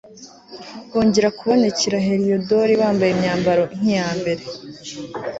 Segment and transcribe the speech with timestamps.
[0.93, 4.43] bongera kubonekera heliyodori bambaye imyambaro nk'iya mbere